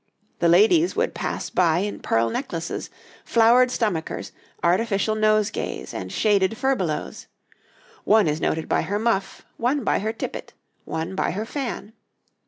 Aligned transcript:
The 0.39 0.47
ladies 0.49 0.95
would 0.95 1.13
pass 1.13 1.51
by 1.51 1.81
in 1.81 1.99
pearl 1.99 2.31
necklaces, 2.31 2.89
flowered 3.23 3.69
stomachers, 3.69 4.31
artificial 4.63 5.13
nosegays, 5.13 5.93
and 5.93 6.11
shaded 6.11 6.57
furbelows: 6.57 7.27
one 8.03 8.27
is 8.27 8.41
noted 8.41 8.67
by 8.67 8.81
her 8.81 8.97
muff, 8.97 9.45
one 9.57 9.83
by 9.83 9.99
her 9.99 10.11
tippet, 10.11 10.53
one 10.85 11.13
by 11.13 11.29
her 11.29 11.45
fan. 11.45 11.93